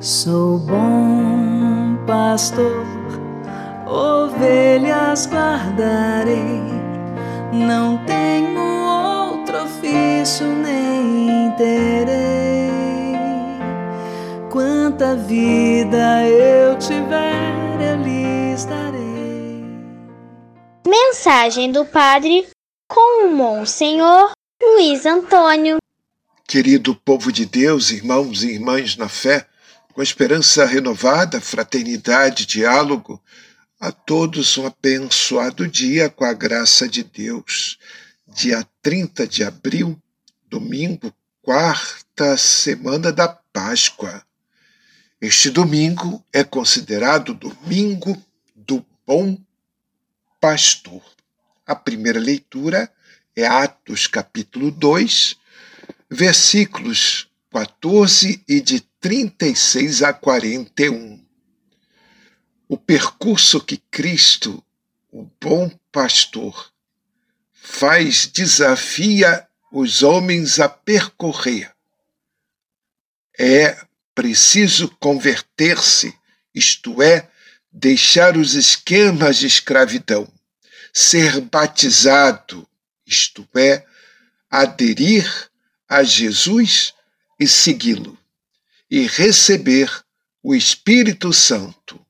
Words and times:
Sou 0.00 0.58
bom 0.58 1.96
pastor, 2.06 2.86
ovelhas 3.86 5.26
guardarei, 5.26 6.62
não 7.52 7.98
tenho 8.06 8.60
outro 8.60 9.64
ofício 9.64 10.46
nem 10.46 11.50
terei. 11.52 12.70
Quanta 14.50 15.14
vida 15.16 16.26
eu 16.26 16.78
tiver, 16.78 17.80
eu 17.80 18.02
lhes 18.02 18.64
darei. 18.64 19.64
Mensagem 20.86 21.70
do 21.70 21.84
Padre 21.84 22.48
com 22.88 23.26
o 23.26 23.36
Monsenhor 23.36 24.30
Luiz 24.62 25.04
Antônio. 25.04 25.79
Querido 26.50 26.96
povo 26.96 27.30
de 27.30 27.46
Deus, 27.46 27.92
irmãos 27.92 28.42
e 28.42 28.48
irmãs 28.48 28.96
na 28.96 29.08
fé, 29.08 29.46
com 29.92 30.02
esperança 30.02 30.64
renovada, 30.66 31.40
fraternidade, 31.40 32.44
diálogo, 32.44 33.22
a 33.78 33.92
todos 33.92 34.58
um 34.58 34.66
abençoado 34.66 35.68
dia 35.68 36.10
com 36.10 36.24
a 36.24 36.32
graça 36.32 36.88
de 36.88 37.04
Deus. 37.04 37.78
Dia 38.26 38.66
30 38.82 39.28
de 39.28 39.44
abril, 39.44 39.96
domingo, 40.48 41.14
quarta 41.40 42.36
semana 42.36 43.12
da 43.12 43.28
Páscoa. 43.28 44.20
Este 45.20 45.50
domingo 45.50 46.20
é 46.32 46.42
considerado 46.42 47.32
domingo 47.32 48.20
do 48.56 48.84
bom 49.06 49.38
pastor. 50.40 51.00
A 51.64 51.76
primeira 51.76 52.18
leitura 52.18 52.92
é 53.36 53.46
Atos 53.46 54.08
capítulo 54.08 54.72
2, 54.72 55.38
versículos 56.10 57.28
14 57.50 58.42
e 58.48 58.60
de 58.60 58.80
36 59.00 60.02
a 60.02 60.12
41. 60.12 61.24
O 62.68 62.76
percurso 62.76 63.60
que 63.60 63.76
Cristo, 63.90 64.62
o 65.10 65.28
bom 65.40 65.70
pastor, 65.92 66.72
faz 67.52 68.26
desafia 68.26 69.46
os 69.72 70.02
homens 70.02 70.58
a 70.58 70.68
percorrer. 70.68 71.72
É 73.38 73.76
preciso 74.14 74.88
converter-se, 75.00 76.14
isto 76.54 77.00
é, 77.00 77.28
deixar 77.72 78.36
os 78.36 78.54
esquemas 78.54 79.38
de 79.38 79.46
escravidão, 79.46 80.30
ser 80.92 81.40
batizado, 81.40 82.68
isto 83.06 83.48
é, 83.54 83.86
aderir 84.50 85.49
a 85.90 86.04
Jesus 86.04 86.94
e 87.40 87.48
segui-lo 87.48 88.16
e 88.88 89.08
receber 89.08 89.90
o 90.40 90.54
Espírito 90.54 91.32
Santo, 91.32 92.00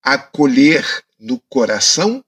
acolher 0.00 0.86
no 1.18 1.40
coração 1.40 2.24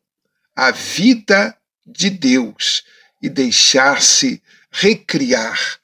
a 0.56 0.72
vida 0.72 1.56
de 1.86 2.10
Deus 2.10 2.82
e 3.22 3.28
deixar-se 3.28 4.42
recriar, 4.72 5.78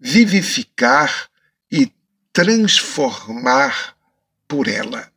vivificar 0.00 1.30
e 1.70 1.92
transformar 2.32 3.96
por 4.48 4.66
ela. 4.66 5.12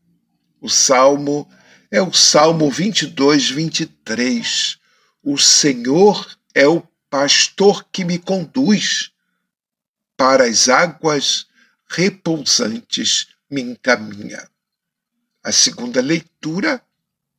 O 0.61 0.69
salmo 0.69 1.49
é 1.89 2.01
o 2.01 2.13
Salmo 2.13 2.69
22, 2.69 3.49
23. 3.49 4.77
O 5.23 5.39
Senhor 5.39 6.37
é 6.53 6.67
o 6.67 6.81
pastor 7.09 7.85
que 7.91 8.05
me 8.05 8.19
conduz 8.19 9.12
para 10.23 10.45
as 10.45 10.69
águas 10.69 11.47
repousantes 11.85 13.27
me 13.51 13.59
encaminha. 13.59 14.49
A 15.43 15.51
segunda 15.51 16.01
leitura, 16.01 16.81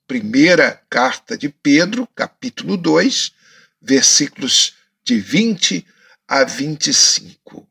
primeira 0.07 0.83
carta 0.91 1.35
de 1.35 1.49
Pedro, 1.49 2.07
capítulo 2.15 2.77
2, 2.77 3.33
versículos 3.81 4.75
de 5.03 5.19
20 5.19 5.87
a 6.29 6.45
25. 6.45 7.67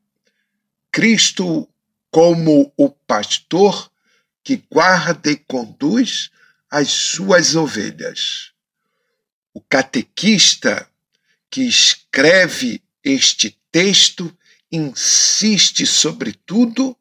Cristo, 0.92 1.70
como 2.10 2.74
o 2.76 2.90
pastor 2.90 3.92
que 4.44 4.64
guarda 4.68 5.30
e 5.30 5.36
conduz 5.36 6.32
as 6.72 6.90
suas 6.90 7.54
ovelhas. 7.56 8.52
O 9.54 9.62
catequista 9.62 10.90
que 11.52 11.62
escreve 11.68 12.82
este 13.04 13.56
texto 13.72 14.36
insiste, 14.74 15.86
sobretudo, 15.86 16.98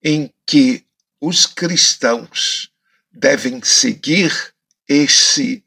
em 0.00 0.32
que 0.46 0.86
os 1.20 1.44
cristãos 1.44 2.70
devem 3.10 3.60
seguir 3.64 4.32
esse 4.88 5.64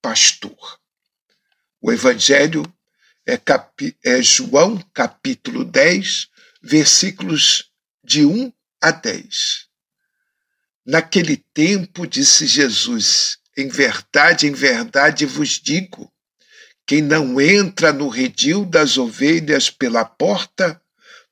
pastor. 0.00 0.78
O 1.80 1.90
Evangelho 1.90 2.62
é, 3.26 3.38
é 4.04 4.22
João, 4.22 4.78
capítulo 4.94 5.64
10, 5.64 6.28
versículos 6.62 7.72
de 8.02 8.24
1 8.24 8.52
a 8.80 8.92
10. 8.92 9.66
Naquele 10.86 11.38
tempo, 11.52 12.06
disse 12.06 12.46
Jesus: 12.46 13.38
Em 13.56 13.68
verdade, 13.68 14.46
em 14.46 14.52
verdade 14.52 15.26
vos 15.26 15.60
digo: 15.60 16.12
quem 16.86 17.00
não 17.00 17.40
entra 17.40 17.92
no 17.92 18.08
redil 18.08 18.64
das 18.64 18.98
ovelhas 18.98 19.70
pela 19.70 20.04
porta, 20.04 20.80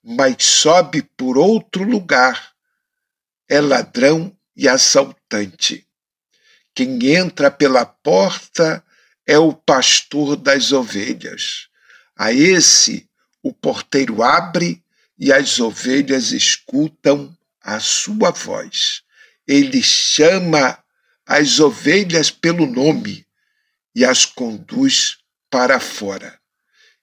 mas 0.03 0.45
sobe 0.45 1.03
por 1.17 1.39
outro 1.39 1.85
lugar. 1.85 2.53
É 3.49 3.61
ladrão 3.61 4.37
e 4.57 4.69
assaltante. 4.69 5.87
Quem 6.75 7.15
entra 7.15 7.51
pela 7.51 7.85
porta 7.85 8.85
é 9.27 9.39
o 9.39 9.53
pastor 9.53 10.37
das 10.37 10.73
ovelhas. 10.73 11.69
A 12.17 12.33
esse 12.33 13.09
o 13.43 13.53
porteiro 13.53 14.23
abre 14.23 14.83
e 15.19 15.33
as 15.33 15.61
ovelhas 15.61 16.33
escutam 16.33 17.37
a 17.61 17.79
sua 17.79 18.31
voz. 18.31 19.03
Ele 19.47 19.83
chama 19.83 20.83
as 21.27 21.61
ovelhas 21.61 22.31
pelo 22.31 22.67
nome 22.67 23.27
e 23.95 24.05
as 24.05 24.25
conduz 24.25 25.19
para 25.51 25.79
fora. 25.79 26.39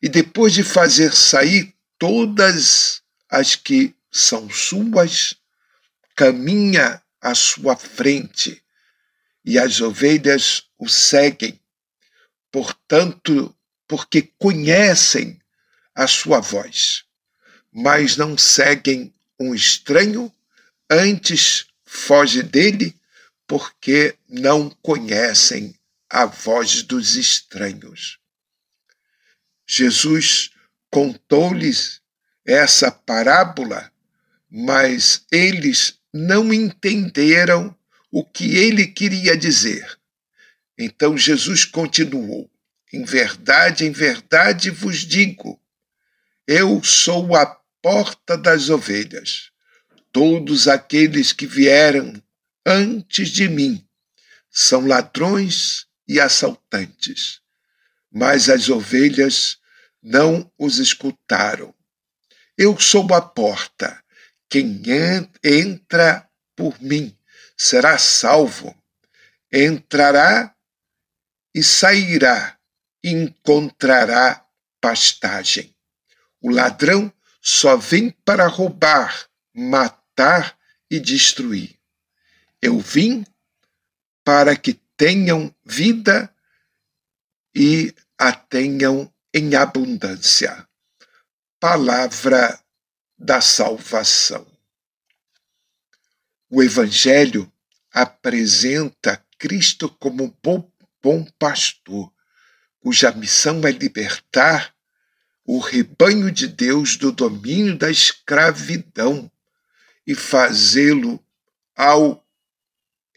E 0.01 0.09
depois 0.09 0.53
de 0.53 0.63
fazer 0.63 1.13
sair 1.13 1.73
todas 1.99 3.03
as 3.29 3.55
que 3.55 3.93
são 4.09 4.49
suas, 4.49 5.35
caminha 6.15 7.03
à 7.21 7.35
sua 7.35 7.75
frente, 7.75 8.63
e 9.45 9.59
as 9.59 9.81
ovelhas 9.81 10.63
o 10.77 10.87
seguem, 10.87 11.59
portanto, 12.51 13.55
porque 13.87 14.31
conhecem 14.37 15.39
a 15.93 16.07
sua 16.07 16.39
voz, 16.39 17.03
mas 17.71 18.15
não 18.15 18.37
seguem 18.37 19.13
um 19.39 19.53
estranho, 19.53 20.33
antes 20.89 21.67
foge 21.85 22.41
dele, 22.41 22.95
porque 23.45 24.15
não 24.27 24.69
conhecem 24.81 25.75
a 26.09 26.25
voz 26.25 26.83
dos 26.83 27.15
estranhos. 27.15 28.19
Jesus 29.67 30.51
contou-lhes 30.89 32.01
essa 32.45 32.91
parábola, 32.91 33.91
mas 34.49 35.25
eles 35.31 35.99
não 36.13 36.53
entenderam 36.53 37.75
o 38.11 38.23
que 38.23 38.57
ele 38.57 38.87
queria 38.87 39.37
dizer. 39.37 39.97
Então 40.77 41.17
Jesus 41.17 41.65
continuou: 41.65 42.49
Em 42.91 43.03
verdade, 43.03 43.85
em 43.85 43.91
verdade 43.91 44.69
vos 44.69 44.99
digo, 44.99 45.59
eu 46.47 46.83
sou 46.83 47.35
a 47.35 47.45
porta 47.81 48.37
das 48.37 48.69
ovelhas. 48.69 49.51
Todos 50.11 50.67
aqueles 50.67 51.31
que 51.31 51.45
vieram 51.45 52.19
antes 52.65 53.29
de 53.29 53.47
mim 53.47 53.85
são 54.49 54.87
ladrões 54.87 55.85
e 56.07 56.19
assaltantes, 56.19 57.39
mas 58.11 58.49
as 58.49 58.69
ovelhas 58.69 59.58
não 60.01 60.51
os 60.57 60.79
escutaram. 60.79 61.73
Eu 62.57 62.79
sou 62.79 63.13
a 63.13 63.21
porta. 63.21 64.03
Quem 64.49 64.81
entra 65.43 66.29
por 66.55 66.81
mim 66.81 67.17
será 67.57 67.97
salvo. 67.97 68.75
Entrará 69.51 70.55
e 71.53 71.63
sairá, 71.63 72.57
e 73.03 73.09
encontrará 73.11 74.45
pastagem. 74.79 75.75
O 76.41 76.51
ladrão 76.51 77.11
só 77.41 77.75
vem 77.75 78.11
para 78.11 78.47
roubar, 78.47 79.27
matar 79.53 80.57
e 80.89 80.99
destruir. 80.99 81.77
Eu 82.61 82.79
vim 82.79 83.25
para 84.23 84.55
que 84.55 84.73
tenham 84.95 85.53
vida 85.65 86.33
e 87.55 87.93
a 88.17 88.31
tenham 88.31 89.11
em 89.33 89.55
abundância. 89.55 90.67
Palavra 91.59 92.59
da 93.17 93.41
salvação. 93.41 94.47
O 96.49 96.63
Evangelho 96.63 97.51
apresenta 97.91 99.23
Cristo 99.37 99.89
como 99.89 100.35
bom, 100.41 100.69
bom 101.01 101.25
pastor, 101.37 102.11
cuja 102.79 103.11
missão 103.11 103.65
é 103.67 103.71
libertar 103.71 104.73
o 105.45 105.59
rebanho 105.59 106.31
de 106.31 106.47
Deus 106.47 106.95
do 106.95 107.11
domínio 107.11 107.77
da 107.77 107.89
escravidão 107.89 109.31
e 110.05 110.15
fazê-lo 110.15 111.23
ao 111.75 112.25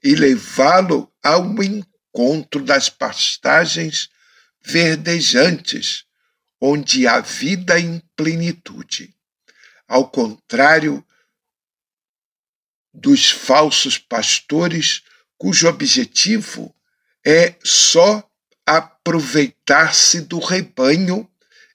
e 0.03 0.15
levá-lo 0.15 1.13
ao 1.23 1.45
encontro 1.63 2.65
das 2.65 2.89
pastagens 2.89 4.11
verdejantes, 4.65 6.05
onde 6.61 7.07
há 7.07 7.21
vida 7.21 7.79
em 7.79 8.01
plenitude. 8.17 9.15
Ao 9.89 10.09
contrário 10.09 11.05
dos 12.95 13.31
falsos 13.31 13.99
pastores, 13.99 15.03
cujo 15.37 15.69
objetivo 15.69 16.75
é 17.25 17.57
só 17.65 18.29
aproveitar-se 18.65 20.21
do 20.21 20.39
rebanho 20.39 21.29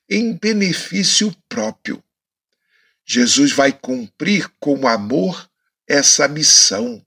em 0.10 0.34
benefício 0.34 1.36
próprio. 1.50 2.02
Jesus 3.06 3.52
vai 3.52 3.72
cumprir 3.72 4.50
com 4.60 4.88
amor 4.88 5.50
essa 5.88 6.28
missão, 6.28 7.06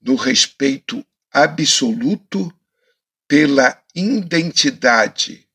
no 0.00 0.14
respeito 0.16 1.04
absoluto 1.30 2.52
pela 3.32 3.82
identidade, 3.94 5.48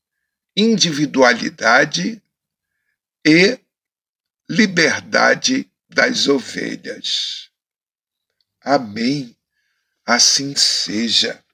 individualidade 0.56 2.20
e 3.24 3.60
liberdade 4.50 5.72
das 5.88 6.28
ovelhas. 6.28 7.52
Amém. 8.62 9.38
Assim 10.04 10.56
seja. 10.56 11.46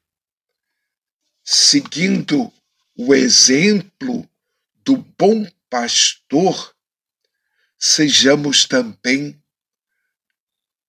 Seguindo 1.44 2.54
o 2.98 3.14
exemplo 3.14 4.26
do 4.76 4.96
bom 4.96 5.46
pastor, 5.69 6.74
sejamos 7.78 8.66
também 8.66 9.44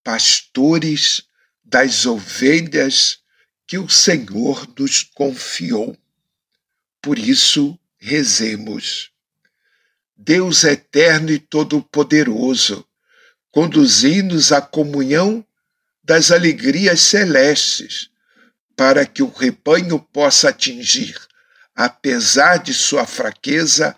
pastores 0.04 1.26
das 1.64 2.06
ovelhas 2.06 3.23
que 3.66 3.78
o 3.78 3.88
Senhor 3.88 4.68
nos 4.78 5.02
confiou. 5.02 5.96
Por 7.00 7.18
isso, 7.18 7.78
rezemos. 7.98 9.10
Deus 10.16 10.64
eterno 10.64 11.30
e 11.30 11.38
todo-poderoso, 11.38 12.86
conduzi-nos 13.50 14.52
à 14.52 14.60
comunhão 14.60 15.44
das 16.02 16.30
alegrias 16.30 17.00
celestes, 17.00 18.10
para 18.76 19.06
que 19.06 19.22
o 19.22 19.28
rebanho 19.30 19.98
possa 19.98 20.50
atingir, 20.50 21.18
apesar 21.74 22.58
de 22.58 22.74
sua 22.74 23.06
fraqueza, 23.06 23.96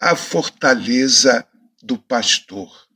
a 0.00 0.16
fortaleza 0.16 1.46
do 1.82 1.98
pastor. 1.98 2.88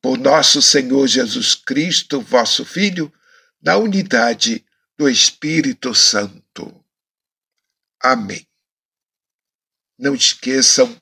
Por 0.00 0.18
nosso 0.18 0.60
Senhor 0.60 1.06
Jesus 1.06 1.54
Cristo, 1.54 2.20
vosso 2.20 2.64
Filho, 2.64 3.12
na 3.62 3.76
unidade 3.76 4.64
do 4.96 5.08
Espírito 5.08 5.94
Santo. 5.94 6.84
Amém. 8.00 8.46
Não 9.98 10.14
esqueçam, 10.14 10.94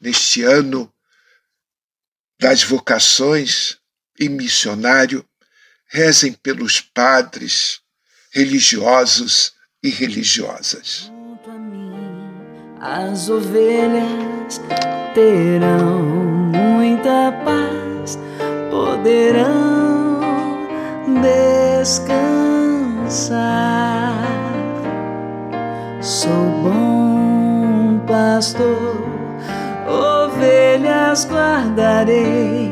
neste 0.00 0.42
ano 0.42 0.92
das 2.40 2.62
vocações 2.62 3.78
e 4.18 4.28
missionário, 4.28 5.24
rezem 5.86 6.32
pelos 6.32 6.80
padres, 6.80 7.80
religiosos 8.32 9.52
e 9.82 9.90
religiosas. 9.90 11.10
Junto 11.12 11.50
a 11.50 11.58
mim, 11.58 11.92
as 12.80 13.28
ovelhas 13.28 14.60
terão 15.14 16.02
muita 16.02 17.32
paz, 17.44 18.18
poderão 18.70 20.20
descansar. 21.22 22.49
Sou 26.00 26.30
bom 26.62 27.98
pastor, 28.06 29.04
ovelhas 29.88 31.26
guardarei, 31.28 32.70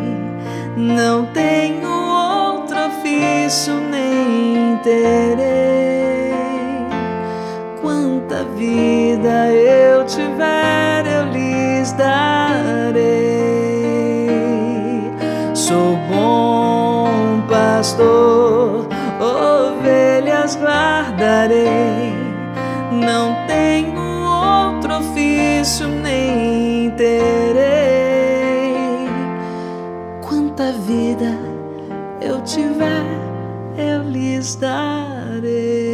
não 0.77 1.27
tenho 1.27 1.91
outro 1.91 2.79
ofício 2.87 3.75
nem 3.91 4.77
terei. 4.77 6.33
Quanta 7.83 8.45
vida 8.57 9.49
eu 9.49 10.05
tiver, 10.07 11.05
eu 11.05 11.33
lhes 11.33 11.91
darei. 11.95 13.01
Sou 15.53 15.97
bom 16.09 17.43
pastor, 17.49 18.87
ovelhas 19.21 20.18
guardarei. 20.57 22.13
Não 22.93 23.47
tenho 23.47 24.01
outro 24.01 24.99
ofício 24.99 25.89
nem 25.89 26.91
terei. 26.93 27.59
Quanta 30.21 30.73
vida 30.73 31.39
eu 32.21 32.41
tiver, 32.43 33.05
eu 33.77 34.03
lhes 34.03 34.57
darei. 34.57 35.88